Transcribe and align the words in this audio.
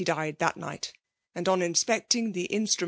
died 0.03 0.39
that 0.39 0.57
night; 0.57 0.93
and 1.35 1.47
on 1.47 1.61
inspeeting 1.61 2.31
the 2.33 2.47
instra 2.51 2.79